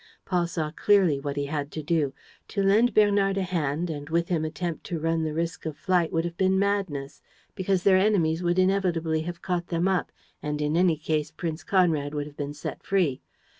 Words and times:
Paul 0.25 0.47
saw 0.47 0.71
clearly 0.71 1.19
what 1.19 1.35
he 1.35 1.45
had 1.45 1.69
to 1.73 1.83
do. 1.83 2.11
To 2.47 2.63
lend 2.63 2.95
Bernard 2.95 3.37
a 3.37 3.43
hand 3.43 3.91
and 3.91 4.09
with 4.09 4.29
him 4.29 4.43
attempt 4.43 4.83
to 4.85 4.97
run 4.97 5.21
the 5.21 5.33
risk 5.35 5.63
of 5.67 5.77
flight 5.77 6.11
would 6.11 6.25
have 6.25 6.37
been 6.37 6.57
madness, 6.57 7.21
because 7.53 7.83
their 7.83 7.97
enemies 7.97 8.41
would 8.41 8.57
inevitably 8.57 9.21
have 9.21 9.43
caught 9.43 9.67
them 9.67 9.87
up 9.87 10.11
and 10.41 10.59
in 10.59 10.75
any 10.75 10.97
case 10.97 11.29
Prince 11.29 11.63
Conrad 11.63 12.15
would 12.15 12.25
have 12.25 12.35
been 12.35 12.55
set 12.55 12.81
free. 12.81 13.21